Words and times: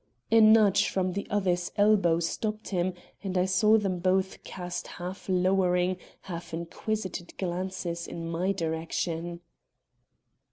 A 0.31 0.41
nudge 0.41 0.89
from 0.89 1.13
the 1.13 1.27
other's 1.29 1.71
elbow 1.77 2.19
stopped 2.19 2.69
him 2.69 2.95
and 3.23 3.37
I 3.37 3.45
saw 3.45 3.77
them 3.77 3.99
both 3.99 4.43
cast 4.43 4.87
half 4.87 5.29
lowering, 5.29 5.95
half 6.21 6.55
inquisitive 6.55 7.37
glances 7.37 8.07
in 8.07 8.27
my 8.27 8.51
direction. 8.51 9.41